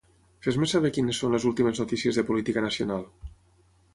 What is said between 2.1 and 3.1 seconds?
de política nacional.